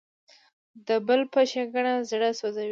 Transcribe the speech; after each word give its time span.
د 0.87 0.89
بل 1.07 1.21
په 1.33 1.41
ښېګڼه 1.49 1.93
زړه 2.09 2.29
سوځي. 2.39 2.69